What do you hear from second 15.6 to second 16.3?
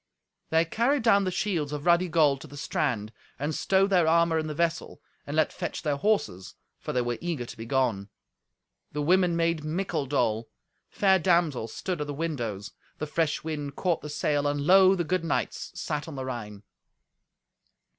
sat on the